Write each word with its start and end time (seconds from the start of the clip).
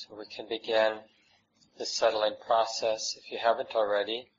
So 0.00 0.14
we 0.16 0.26
can 0.26 0.46
begin 0.46 1.00
the 1.76 1.84
settling 1.84 2.36
process 2.46 3.16
if 3.16 3.32
you 3.32 3.38
haven't 3.38 3.74
already. 3.74 4.30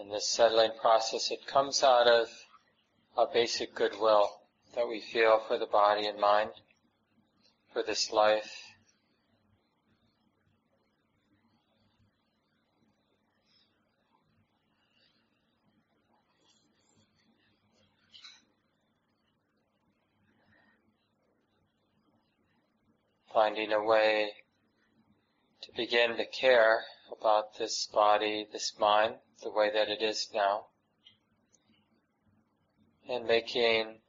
In 0.00 0.08
this 0.08 0.26
settling 0.26 0.70
process, 0.80 1.30
it 1.30 1.46
comes 1.46 1.82
out 1.82 2.06
of 2.06 2.30
a 3.14 3.26
basic 3.30 3.74
goodwill 3.74 4.26
that 4.74 4.88
we 4.88 5.02
feel 5.02 5.38
for 5.46 5.58
the 5.58 5.66
body 5.66 6.06
and 6.06 6.18
mind, 6.18 6.52
for 7.74 7.82
this 7.82 8.10
life. 8.10 8.65
Finding 23.36 23.70
a 23.70 23.84
way 23.84 24.32
to 25.60 25.70
begin 25.76 26.16
to 26.16 26.24
care 26.24 26.84
about 27.12 27.58
this 27.58 27.86
body, 27.86 28.48
this 28.50 28.72
mind, 28.78 29.16
the 29.42 29.50
way 29.50 29.70
that 29.70 29.90
it 29.90 30.00
is 30.00 30.30
now, 30.32 30.68
and 33.06 33.26
making 33.26 34.00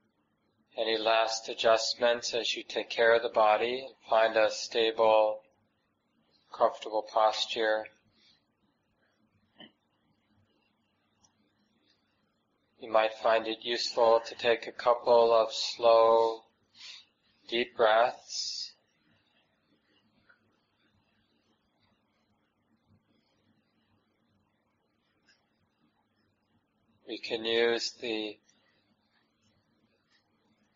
any 0.77 0.97
last 0.97 1.49
adjustments 1.49 2.33
as 2.33 2.55
you 2.55 2.63
take 2.63 2.89
care 2.89 3.13
of 3.15 3.21
the 3.21 3.27
body 3.27 3.85
and 3.85 3.95
find 4.09 4.37
a 4.37 4.49
stable, 4.49 5.41
comfortable 6.53 7.05
posture. 7.13 7.85
You 12.79 12.89
might 12.89 13.13
find 13.15 13.45
it 13.45 13.57
useful 13.61 14.21
to 14.25 14.35
take 14.35 14.67
a 14.67 14.71
couple 14.71 15.33
of 15.33 15.51
slow, 15.51 16.45
deep 17.49 17.75
breaths 17.75 18.66
We 27.07 27.17
can 27.19 27.45
use 27.45 27.91
the 27.91 28.37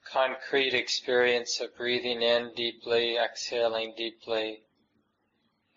concrete 0.05 0.73
experience 0.73 1.59
of 1.59 1.75
breathing 1.75 2.21
in 2.21 2.53
deeply, 2.53 3.17
exhaling 3.17 3.95
deeply, 3.97 4.63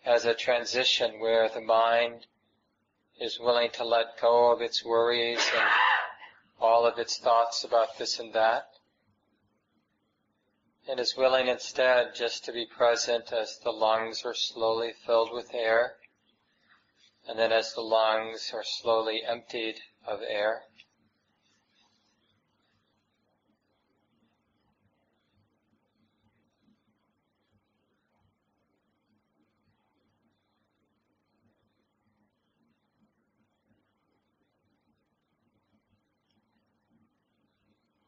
as 0.05 0.23
a 0.23 0.33
transition 0.33 1.19
where 1.19 1.49
the 1.49 1.59
mind 1.59 2.27
is 3.19 3.37
willing 3.37 3.69
to 3.71 3.83
let 3.83 4.17
go 4.21 4.49
of 4.51 4.61
its 4.61 4.81
worries 4.81 5.45
and 5.53 5.69
all 6.57 6.85
of 6.85 6.99
its 6.99 7.17
thoughts 7.17 7.65
about 7.65 7.97
this 7.97 8.17
and 8.17 8.31
that, 8.31 8.69
and 10.87 11.01
is 11.01 11.17
willing 11.17 11.49
instead 11.49 12.15
just 12.15 12.45
to 12.45 12.53
be 12.53 12.65
present 12.65 13.33
as 13.33 13.59
the 13.59 13.71
lungs 13.71 14.23
are 14.23 14.33
slowly 14.33 14.93
filled 15.05 15.33
with 15.33 15.53
air, 15.53 15.97
and 17.27 17.37
then 17.37 17.51
as 17.51 17.73
the 17.73 17.81
lungs 17.81 18.51
are 18.53 18.63
slowly 18.63 19.21
emptied 19.25 19.81
of 20.07 20.19
air. 20.27 20.61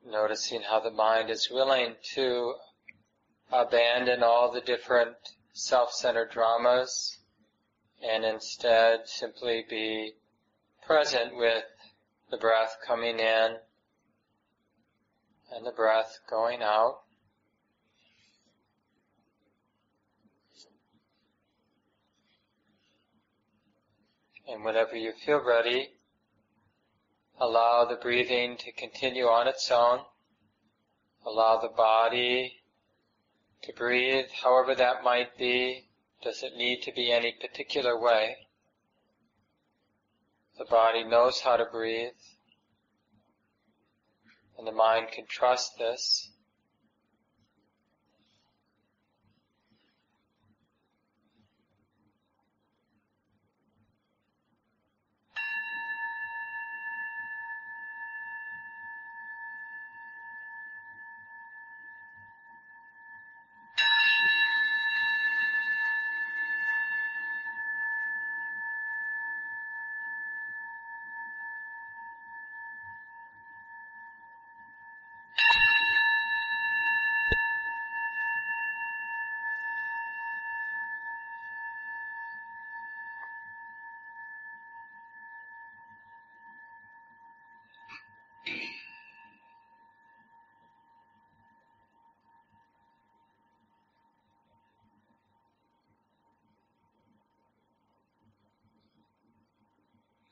Noticing 0.06 0.62
how 0.62 0.80
the 0.80 0.92
mind 0.92 1.30
is 1.30 1.50
willing 1.52 1.95
to 2.16 2.56
abandon 3.52 4.23
all 4.23 4.52
the 4.52 4.62
different 4.62 5.16
self-centered 5.53 6.31
dramas 6.31 7.18
and 8.02 8.24
instead 8.24 9.07
simply 9.07 9.66
be 9.69 10.13
present 10.86 11.36
with 11.36 11.63
the 12.29 12.38
breath 12.38 12.77
coming 12.85 13.19
in 13.19 13.57
and 15.53 15.65
the 15.65 15.71
breath 15.71 16.19
going 16.29 16.61
out. 16.61 16.99
And 24.49 24.63
whenever 24.63 24.95
you 24.95 25.11
feel 25.25 25.43
ready, 25.43 25.89
allow 27.39 27.85
the 27.85 27.95
breathing 27.95 28.57
to 28.57 28.71
continue 28.71 29.25
on 29.25 29.47
its 29.47 29.69
own. 29.71 29.99
Allow 31.25 31.59
the 31.59 31.67
body 31.69 32.61
to 33.63 33.73
breathe 33.73 34.27
however 34.44 34.73
that 34.75 35.03
might 35.03 35.38
be. 35.38 35.89
Does 36.23 36.44
it 36.44 36.55
need 36.55 36.81
to 36.83 36.91
be 36.91 37.11
any 37.11 37.33
particular 37.33 37.99
way. 37.99 38.47
The 40.57 40.66
body 40.66 41.03
knows 41.03 41.41
how 41.41 41.57
to 41.57 41.66
breathe, 41.66 42.13
and 44.57 44.66
the 44.66 44.72
mind 44.72 45.09
can 45.12 45.25
trust 45.28 45.78
this. 45.78 46.31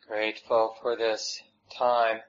Grateful 0.08 0.76
for 0.84 0.96
this 0.96 1.42
time 1.76 2.22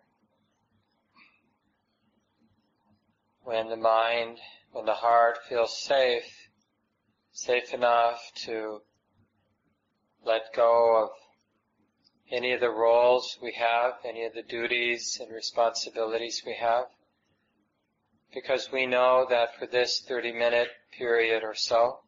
when 3.43 3.69
the 3.69 3.77
mind, 3.77 4.39
when 4.73 4.87
the 4.87 4.95
heart 4.95 5.39
feels 5.47 5.79
safe, 5.83 6.49
safe 7.33 7.75
enough 7.75 8.33
to 8.35 8.81
let 10.25 10.55
go 10.55 11.05
of 11.05 11.11
any 12.31 12.53
of 12.53 12.61
the 12.61 12.71
roles 12.71 13.39
we 13.43 13.53
have, 13.53 13.93
any 14.07 14.25
of 14.25 14.33
the 14.33 14.43
duties 14.43 15.19
and 15.21 15.31
responsibilities 15.31 16.43
we 16.47 16.55
have, 16.55 16.87
because 18.33 18.73
we 18.73 18.87
know 18.87 19.27
that 19.29 19.55
for 19.59 19.67
this 19.67 20.01
30 20.01 20.33
minute 20.33 20.69
period 20.97 21.45
or 21.45 21.55
so, 21.55 22.01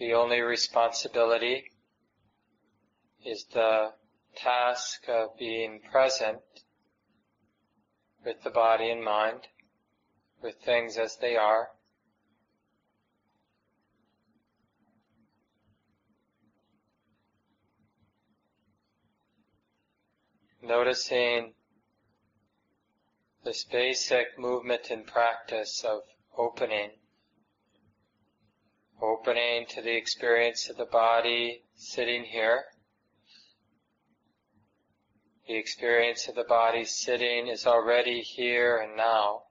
the 0.00 0.12
only 0.12 0.40
responsibility 0.40 1.70
is 3.24 3.44
the 3.52 3.92
task 4.36 5.08
of 5.08 5.36
being 5.38 5.80
present 5.90 6.40
with 8.24 8.42
the 8.42 8.50
body 8.50 8.90
and 8.90 9.02
mind, 9.02 9.48
with 10.42 10.56
things 10.64 10.96
as 10.96 11.16
they 11.16 11.36
are. 11.36 11.68
Noticing 20.62 21.54
this 23.44 23.64
basic 23.64 24.38
movement 24.38 24.90
and 24.90 25.06
practice 25.06 25.82
of 25.84 26.02
opening, 26.36 26.90
opening 29.00 29.66
to 29.70 29.80
the 29.80 29.96
experience 29.96 30.68
of 30.68 30.76
the 30.76 30.84
body 30.84 31.62
sitting 31.74 32.24
here, 32.24 32.64
the 35.50 35.56
experience 35.56 36.28
of 36.28 36.36
the 36.36 36.44
body 36.44 36.84
sitting 36.84 37.48
is 37.48 37.66
already 37.66 38.20
here 38.20 38.76
and 38.76 38.96
now. 38.96 39.46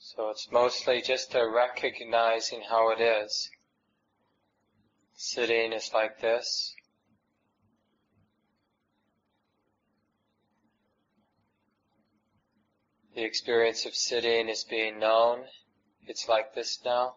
So 0.00 0.30
it's 0.30 0.50
mostly 0.50 1.00
just 1.00 1.32
a 1.36 1.48
recognizing 1.48 2.62
how 2.68 2.90
it 2.90 3.00
is. 3.00 3.48
Sitting 5.14 5.72
is 5.72 5.92
like 5.94 6.20
this. 6.20 6.74
The 13.14 13.22
experience 13.22 13.86
of 13.86 13.94
sitting 13.94 14.48
is 14.48 14.64
being 14.64 14.98
known. 14.98 15.44
It's 16.08 16.28
like 16.28 16.52
this 16.56 16.80
now. 16.84 17.14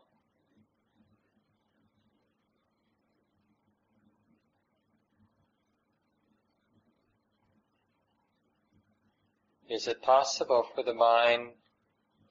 Is 9.69 9.87
it 9.87 10.01
possible 10.01 10.65
for 10.73 10.81
the 10.81 10.93
mind 10.93 11.51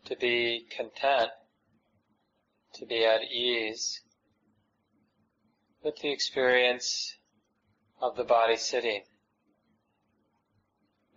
to 0.07 0.17
be 0.17 0.67
content, 0.75 1.31
to 2.75 2.87
be 2.87 3.05
at 3.05 3.23
ease 3.25 4.01
with 5.83 5.97
the 5.97 6.11
experience 6.11 7.15
of 8.01 8.17
the 8.17 8.25
body 8.25 8.57
sitting, 8.57 9.03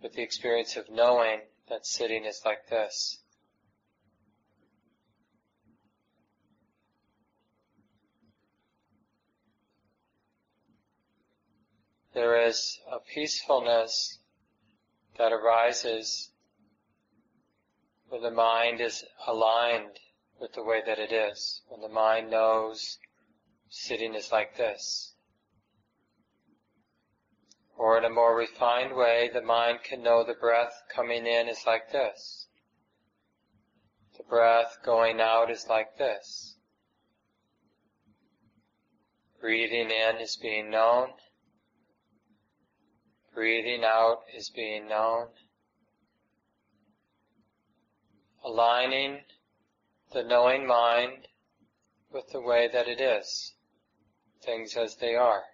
with 0.02 0.12
the 0.12 0.22
experience 0.22 0.76
of 0.76 0.90
knowing 0.90 1.40
that 1.68 1.86
sitting 1.86 2.24
is 2.24 2.42
like 2.44 2.68
this. 2.68 3.18
There 12.12 12.46
is 12.46 12.78
a 12.90 12.98
peacefulness 12.98 14.19
that 15.18 15.32
arises 15.32 16.30
when 18.08 18.22
the 18.22 18.30
mind 18.30 18.80
is 18.80 19.04
aligned 19.26 19.98
with 20.40 20.52
the 20.54 20.64
way 20.64 20.80
that 20.84 20.98
it 20.98 21.12
is, 21.12 21.62
when 21.68 21.80
the 21.80 21.88
mind 21.88 22.30
knows 22.30 22.98
sitting 23.68 24.14
is 24.14 24.32
like 24.32 24.56
this. 24.56 25.14
Or 27.76 27.96
in 27.96 28.04
a 28.04 28.10
more 28.10 28.36
refined 28.36 28.94
way, 28.94 29.30
the 29.32 29.40
mind 29.40 29.80
can 29.84 30.02
know 30.02 30.24
the 30.24 30.34
breath 30.34 30.82
coming 30.94 31.26
in 31.26 31.48
is 31.48 31.64
like 31.66 31.92
this. 31.92 32.46
The 34.16 34.24
breath 34.24 34.78
going 34.84 35.20
out 35.20 35.50
is 35.50 35.66
like 35.68 35.96
this. 35.96 36.56
Breathing 39.40 39.90
in 39.90 40.20
is 40.20 40.36
being 40.36 40.70
known. 40.70 41.10
Breathing 43.34 43.84
out 43.84 44.22
is 44.34 44.50
being 44.50 44.88
known. 44.88 45.28
Aligning 48.44 49.20
the 50.12 50.22
knowing 50.24 50.66
mind 50.66 51.28
with 52.12 52.28
the 52.32 52.40
way 52.40 52.68
that 52.72 52.88
it 52.88 53.00
is, 53.00 53.54
things 54.42 54.76
as 54.76 54.96
they 54.96 55.14
are. 55.14 55.44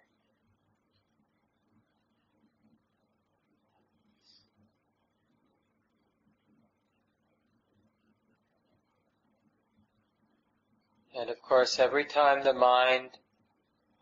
And 11.15 11.29
of 11.31 11.41
course, 11.41 11.79
every 11.79 12.05
time 12.05 12.43
the 12.43 12.53
mind, 12.53 13.09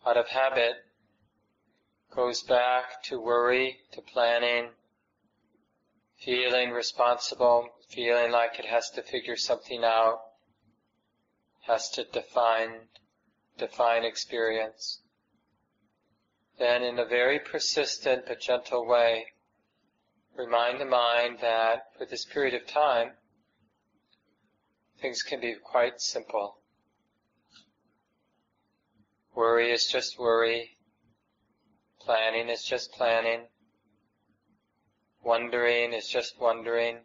out 0.05 0.17
of 0.17 0.27
habit, 0.27 0.84
goes 2.15 2.41
back 2.43 3.03
to 3.03 3.19
worry, 3.19 3.77
to 3.91 4.01
planning, 4.01 4.69
feeling 6.17 6.71
responsible, 6.71 7.67
feeling 7.89 8.31
like 8.31 8.57
it 8.57 8.65
has 8.65 8.89
to 8.89 9.01
figure 9.01 9.35
something 9.35 9.83
out, 9.83 10.21
has 11.61 11.89
to 11.89 12.05
define, 12.05 12.71
define 13.57 14.05
experience, 14.05 15.01
then 16.57 16.83
in 16.83 16.99
a 16.99 17.05
very 17.05 17.39
persistent 17.39 18.23
but 18.27 18.39
gentle 18.39 18.85
way, 18.87 19.25
remind 20.37 20.79
the 20.79 20.85
mind 20.85 21.39
that 21.41 21.87
for 21.97 22.05
this 22.05 22.25
period 22.25 22.53
of 22.53 22.65
time, 22.65 23.11
things 25.01 25.21
can 25.21 25.41
be 25.41 25.53
quite 25.61 25.99
simple. 25.99 26.57
Worry 29.35 29.73
is 29.73 29.85
just 29.85 30.17
worry. 30.17 30.74
Planning 32.05 32.49
is 32.49 32.63
just 32.63 32.91
planning. 32.91 33.47
Wondering 35.23 35.91
is 35.91 36.07
just 36.07 36.39
wondering. 36.39 36.99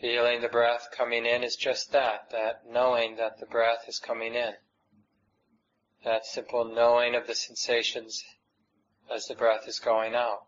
Feeling 0.00 0.40
the 0.40 0.48
breath 0.48 0.88
coming 0.90 1.24
in 1.24 1.44
is 1.44 1.54
just 1.54 1.92
that, 1.92 2.30
that 2.32 2.66
knowing 2.68 3.14
that 3.16 3.38
the 3.38 3.46
breath 3.46 3.84
is 3.86 4.00
coming 4.00 4.34
in. 4.34 4.54
That 6.04 6.26
simple 6.26 6.64
knowing 6.64 7.14
of 7.14 7.28
the 7.28 7.36
sensations 7.36 8.24
as 9.08 9.26
the 9.26 9.36
breath 9.36 9.68
is 9.68 9.78
going 9.78 10.16
out. 10.16 10.46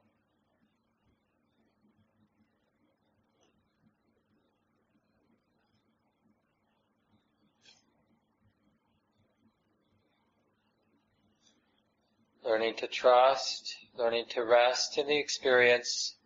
Learning 12.45 12.75
to 12.77 12.87
trust, 12.87 13.75
learning 13.97 14.27
to 14.29 14.45
rest 14.45 14.99
in 14.99 15.07
the 15.07 15.19
experience, 15.19 16.17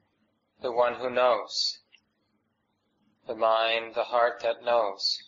the 0.60 0.72
one 0.72 0.94
who 0.94 1.08
knows, 1.08 1.78
the 3.26 3.34
mind, 3.34 3.94
the 3.94 4.04
heart 4.04 4.40
that 4.42 4.64
knows. 4.64 5.22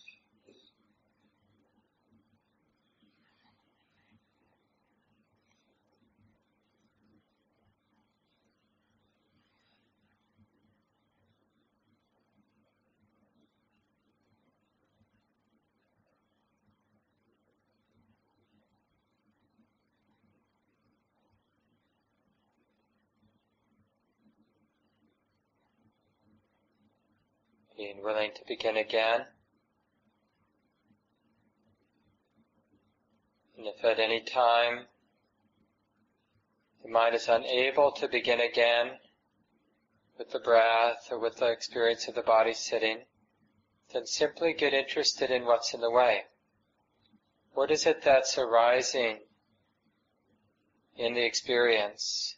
Willing 28.02 28.30
to 28.34 28.40
begin 28.46 28.76
again. 28.76 29.26
And 33.56 33.66
if 33.66 33.84
at 33.84 33.98
any 33.98 34.20
time 34.20 34.86
the 36.82 36.88
mind 36.88 37.14
is 37.14 37.28
unable 37.28 37.92
to 37.92 38.08
begin 38.08 38.40
again 38.40 38.92
with 40.16 40.30
the 40.30 40.38
breath 40.38 41.08
or 41.10 41.18
with 41.18 41.36
the 41.36 41.50
experience 41.50 42.08
of 42.08 42.14
the 42.14 42.22
body 42.22 42.54
sitting, 42.54 42.98
then 43.92 44.06
simply 44.06 44.52
get 44.52 44.72
interested 44.72 45.30
in 45.30 45.44
what's 45.44 45.74
in 45.74 45.80
the 45.80 45.90
way. 45.90 46.24
What 47.52 47.70
is 47.70 47.86
it 47.86 48.02
that's 48.02 48.38
arising 48.38 49.18
in 50.96 51.14
the 51.14 51.24
experience? 51.24 52.36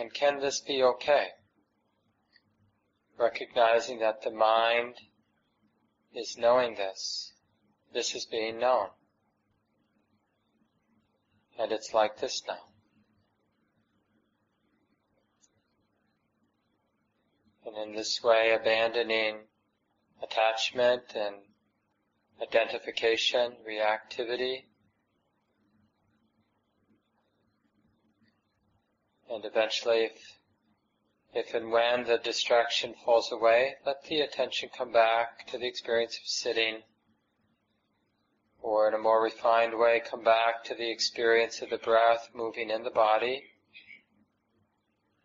And 0.00 0.14
can 0.14 0.40
this 0.40 0.60
be 0.60 0.82
okay? 0.82 1.26
Recognizing 3.18 3.98
that 3.98 4.22
the 4.22 4.30
mind 4.30 4.94
is 6.14 6.38
knowing 6.38 6.74
this. 6.74 7.34
This 7.92 8.14
is 8.14 8.24
being 8.24 8.58
known. 8.58 8.88
And 11.58 11.70
it's 11.70 11.92
like 11.92 12.18
this 12.18 12.42
now. 12.48 12.70
And 17.66 17.76
in 17.76 17.94
this 17.94 18.22
way, 18.22 18.56
abandoning 18.58 19.40
attachment 20.22 21.14
and 21.14 21.36
identification, 22.40 23.52
reactivity, 23.68 24.64
And 29.32 29.44
eventually, 29.44 30.06
if, 30.06 30.38
if 31.32 31.54
and 31.54 31.70
when 31.70 32.02
the 32.04 32.18
distraction 32.18 32.94
falls 33.04 33.30
away, 33.30 33.76
let 33.86 34.02
the 34.04 34.22
attention 34.22 34.70
come 34.76 34.90
back 34.92 35.46
to 35.46 35.58
the 35.58 35.68
experience 35.68 36.18
of 36.18 36.26
sitting, 36.26 36.82
or 38.60 38.88
in 38.88 38.94
a 38.94 38.98
more 38.98 39.22
refined 39.22 39.78
way, 39.78 40.02
come 40.04 40.24
back 40.24 40.64
to 40.64 40.74
the 40.74 40.90
experience 40.90 41.62
of 41.62 41.70
the 41.70 41.78
breath 41.78 42.30
moving 42.34 42.70
in 42.70 42.82
the 42.82 42.90
body, 42.90 43.44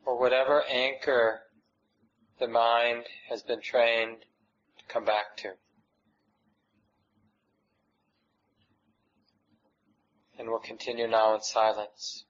or 0.06 0.20
whatever 0.20 0.64
anchor 0.70 1.42
the 2.40 2.48
mind 2.48 3.06
has 3.28 3.42
been 3.42 3.62
trained 3.62 4.18
to 4.78 4.86
come 4.88 5.04
back 5.04 5.36
to. 5.38 5.54
And 10.38 10.48
we'll 10.50 10.60
continue 10.60 11.08
now 11.08 11.34
in 11.34 11.42
silence. 11.42 12.26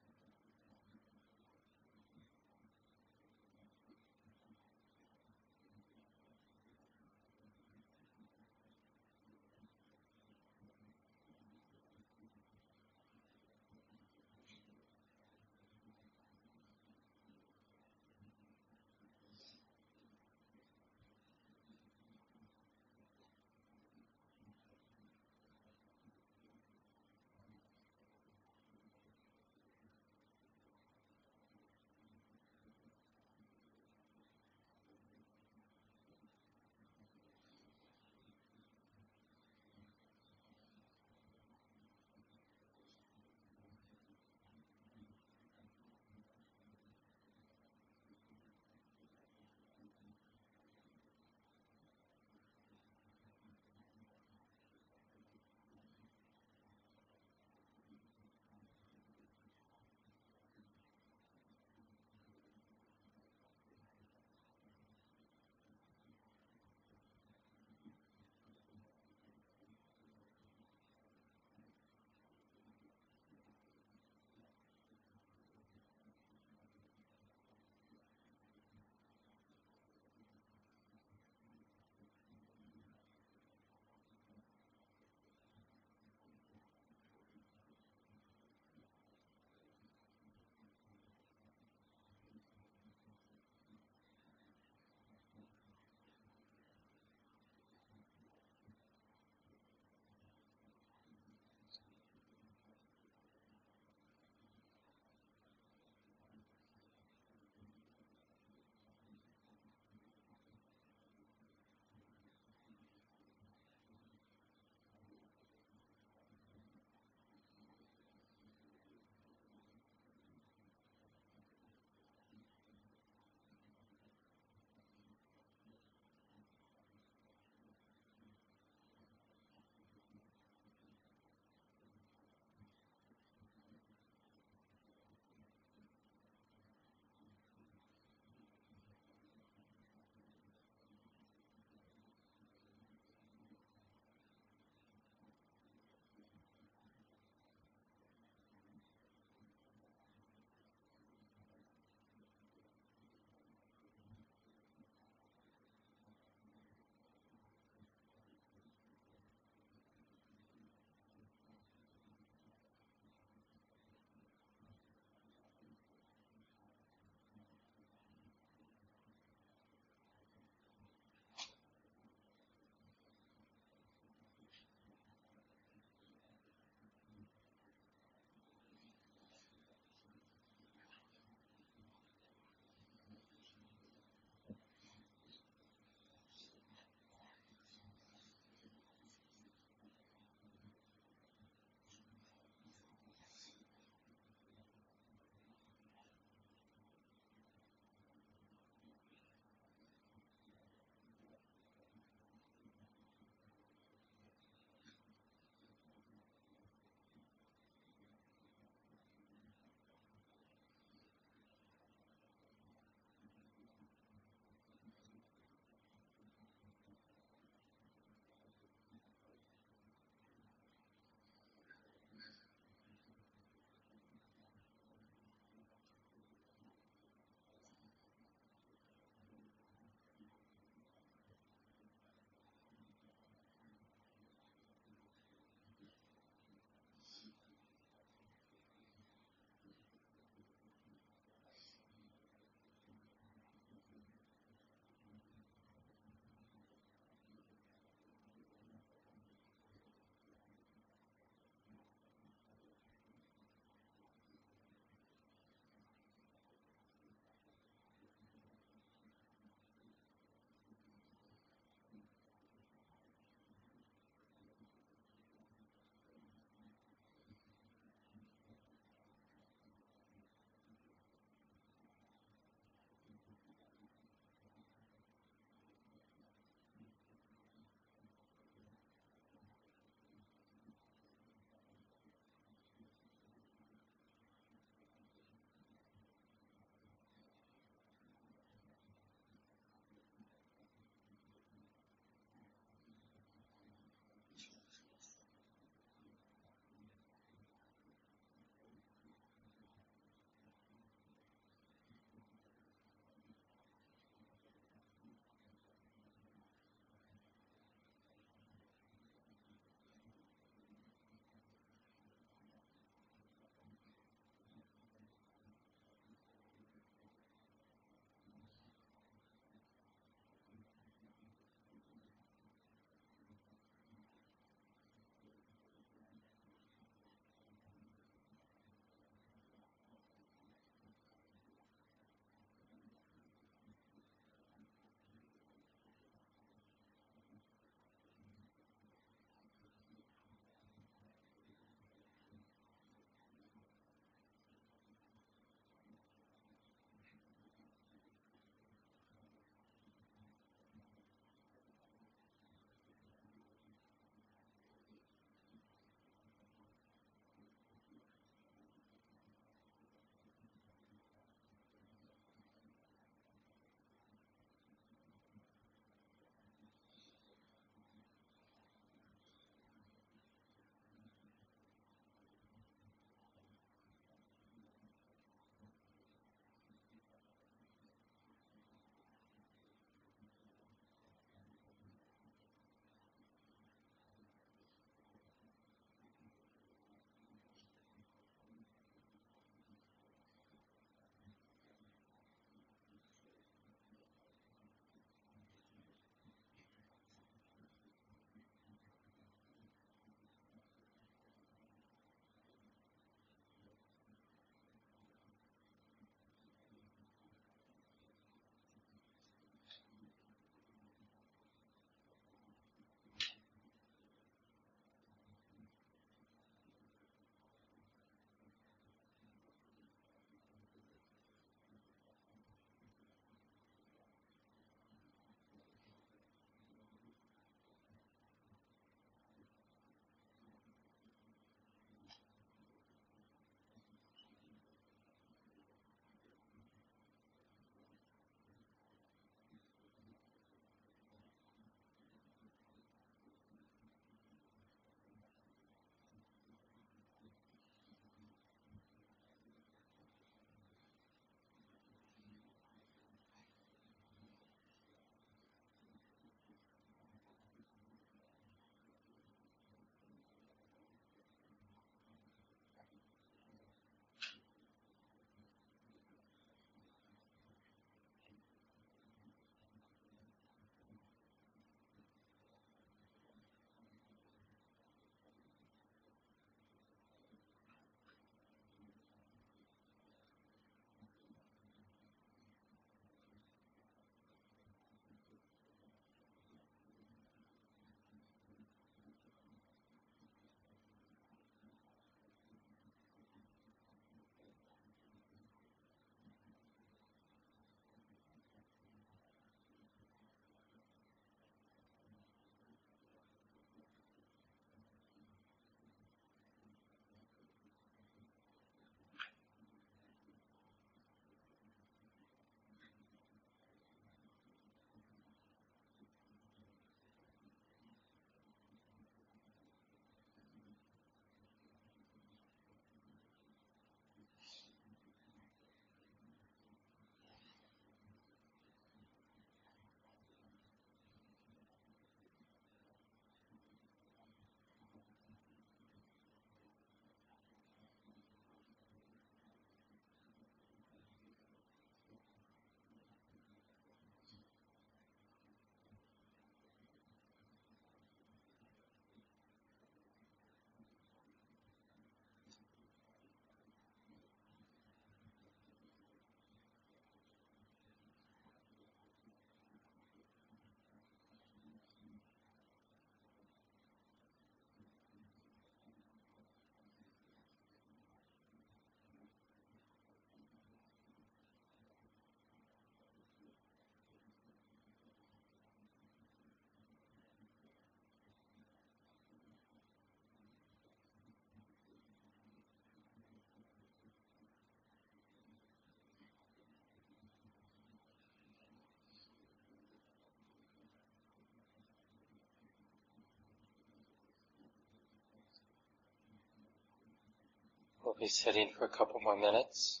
Be 598.22 598.28
sitting 598.28 598.70
for 598.78 598.84
a 598.84 598.88
couple 598.88 599.18
more 599.20 599.36
minutes. 599.36 600.00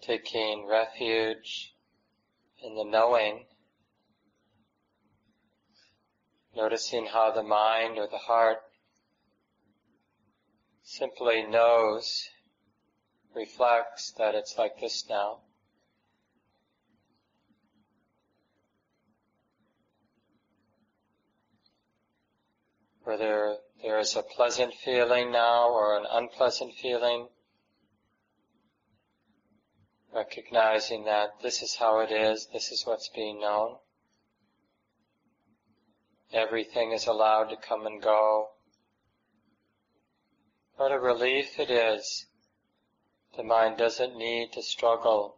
Taking 0.00 0.66
refuge 0.66 1.74
in 2.64 2.76
the 2.76 2.84
knowing, 2.84 3.44
noticing 6.56 7.04
how 7.04 7.30
the 7.30 7.42
mind 7.42 7.98
or 7.98 8.08
the 8.10 8.16
heart 8.16 8.62
simply 10.82 11.42
knows, 11.42 12.30
reflects 13.34 14.12
that 14.12 14.34
it's 14.34 14.56
like 14.56 14.80
this 14.80 15.04
now. 15.10 15.40
Whether 23.12 23.58
there 23.82 23.98
is 23.98 24.16
a 24.16 24.22
pleasant 24.22 24.72
feeling 24.72 25.32
now 25.32 25.68
or 25.68 25.98
an 25.98 26.06
unpleasant 26.10 26.72
feeling, 26.76 27.28
recognizing 30.14 31.04
that 31.04 31.42
this 31.42 31.60
is 31.60 31.74
how 31.74 31.98
it 31.98 32.10
is, 32.10 32.46
this 32.54 32.72
is 32.72 32.86
what's 32.86 33.10
being 33.10 33.38
known. 33.38 33.76
Everything 36.32 36.92
is 36.92 37.06
allowed 37.06 37.50
to 37.50 37.56
come 37.58 37.84
and 37.84 38.00
go. 38.00 38.52
What 40.76 40.90
a 40.90 40.98
relief 40.98 41.60
it 41.60 41.70
is. 41.70 42.24
The 43.36 43.42
mind 43.42 43.76
doesn't 43.76 44.16
need 44.16 44.54
to 44.54 44.62
struggle 44.62 45.36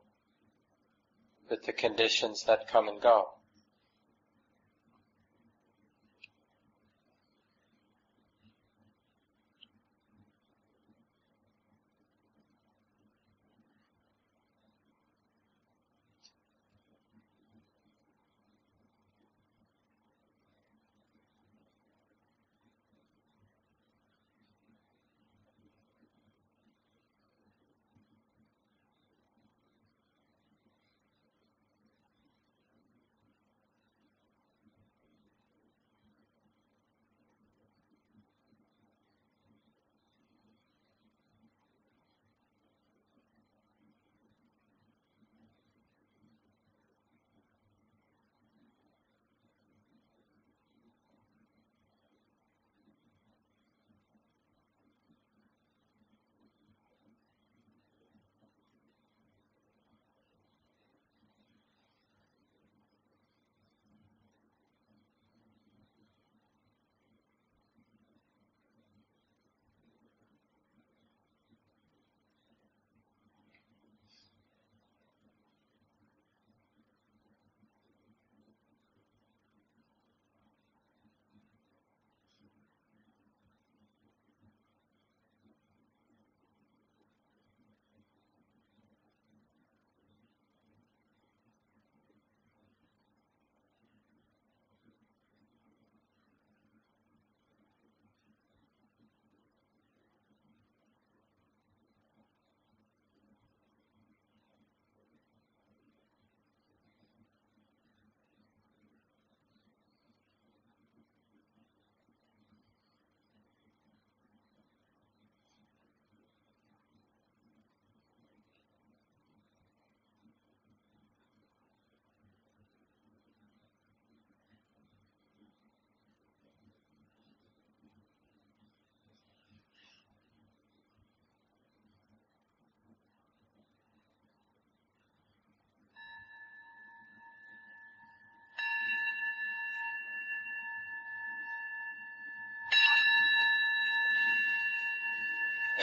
with 1.51 1.65
the 1.65 1.73
conditions 1.73 2.45
that 2.45 2.69
come 2.69 2.87
and 2.87 3.03
go. 3.03 3.31